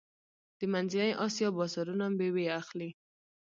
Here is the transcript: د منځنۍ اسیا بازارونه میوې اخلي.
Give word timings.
د 0.59 0.61
منځنۍ 0.73 1.11
اسیا 1.25 1.49
بازارونه 1.57 2.05
میوې 2.19 2.45
اخلي. 2.61 2.89